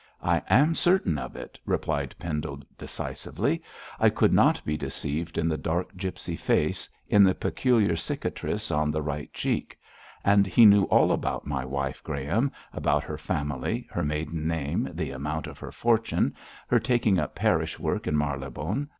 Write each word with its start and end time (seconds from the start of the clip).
'I 0.23 0.41
am 0.49 0.73
certain 0.73 1.19
of 1.19 1.35
it,' 1.35 1.59
replied 1.63 2.15
Pendle, 2.17 2.63
decisively. 2.75 3.61
'I 3.99 4.09
could 4.09 4.33
not 4.33 4.59
be 4.65 4.75
deceived 4.75 5.37
in 5.37 5.47
the 5.47 5.59
dark 5.59 5.95
gipsy 5.95 6.35
face, 6.35 6.89
in 7.07 7.23
the 7.23 7.35
peculiar 7.35 7.95
cicatrice 7.95 8.71
on 8.71 8.89
the 8.89 9.03
right 9.03 9.31
cheek. 9.31 9.77
And 10.25 10.47
he 10.47 10.65
knew 10.65 10.85
all 10.85 11.11
about 11.11 11.45
my 11.45 11.63
wife, 11.63 12.03
Graham 12.03 12.51
about 12.73 13.03
her 13.03 13.19
family, 13.19 13.87
her 13.91 14.01
maiden 14.03 14.47
name, 14.47 14.89
the 14.91 15.11
amount 15.11 15.45
of 15.45 15.59
her 15.59 15.71
fortune, 15.71 16.33
her 16.67 16.79
taking 16.79 17.19
up 17.19 17.35
parish 17.35 17.77
work 17.77 18.07
in 18.07 18.17
Marylebone. 18.17 18.87